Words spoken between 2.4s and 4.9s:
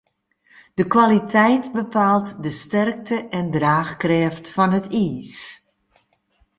de sterkte en draachkrêft fan it